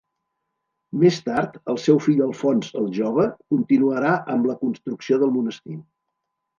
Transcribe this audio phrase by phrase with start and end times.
[1.03, 5.83] Més tard, el seu fill Alfons el Jove continuarà amb la construcció del monestir.